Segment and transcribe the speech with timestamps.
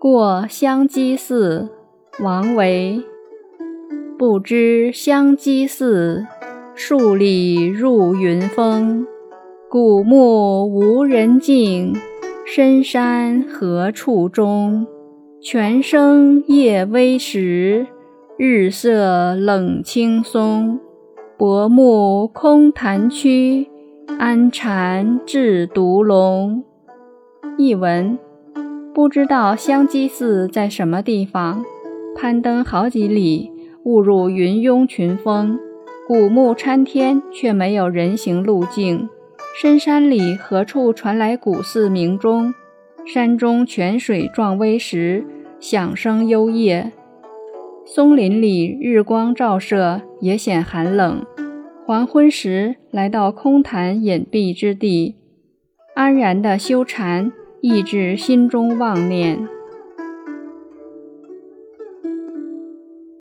[0.00, 1.68] 过香积寺，
[2.20, 3.02] 王维。
[4.16, 6.24] 不知香积寺，
[6.72, 9.04] 数里入云峰。
[9.68, 11.96] 古木无人径，
[12.46, 14.86] 深山何处钟？
[15.40, 17.88] 泉声夜微时，
[18.36, 20.78] 日色冷青松。
[21.36, 23.66] 薄暮空潭曲，
[24.16, 26.62] 安禅制毒龙。
[27.56, 28.16] 译文。
[28.98, 31.64] 不知道香积寺在什么地方，
[32.16, 33.48] 攀登好几里，
[33.84, 35.56] 误入云拥群峰，
[36.08, 39.08] 古木参天，却没有人行路径。
[39.56, 42.52] 深山里何处传来古寺鸣钟？
[43.06, 45.24] 山中泉水壮威时，
[45.60, 46.92] 响声幽咽。
[47.86, 51.24] 松林里日光照射，也显寒冷。
[51.86, 55.14] 黄昏时来到空潭隐蔽之地，
[55.94, 57.30] 安然的修禅。
[57.60, 59.57] 抑制心中妄念。